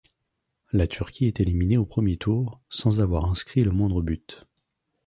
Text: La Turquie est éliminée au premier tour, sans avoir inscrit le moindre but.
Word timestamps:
La 0.71 0.87
Turquie 0.87 1.27
est 1.27 1.41
éliminée 1.41 1.77
au 1.77 1.85
premier 1.85 2.17
tour, 2.17 2.59
sans 2.69 3.01
avoir 3.01 3.25
inscrit 3.29 3.63
le 3.63 3.69
moindre 3.69 4.01
but. 4.01 4.47